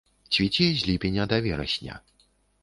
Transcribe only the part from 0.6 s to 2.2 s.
з ліпеня да верасня.